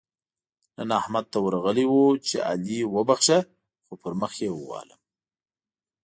نن 0.77 0.89
احمد 1.01 1.25
ته 1.31 1.37
ورغلی 1.45 1.85
وو؛ 1.89 2.05
چې 2.27 2.35
علي 2.49 2.79
وبښه- 2.93 3.39
خو 3.85 3.93
پر 4.01 4.11
مخ 4.21 4.33
يې 4.43 4.49
ووهلم. 4.53 5.01